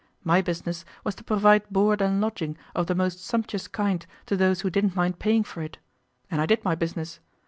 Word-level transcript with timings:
My 0.23 0.41
business 0.41 0.83
was 1.03 1.13
to 1.13 1.23
provide 1.23 1.69
board 1.69 2.01
and 2.01 2.19
lodging 2.19 2.57
of 2.73 2.87
the 2.87 2.95
most 2.95 3.23
sumptuous 3.23 3.67
kind 3.67 4.03
to 4.25 4.35
those 4.35 4.61
who 4.61 4.71
didn't 4.71 4.95
mind 4.95 5.19
paying 5.19 5.43
for 5.43 5.61
it; 5.61 5.77
and 6.31 6.41
I 6.41 6.47
did 6.47 6.65
my 6.65 6.73
business. 6.73 7.19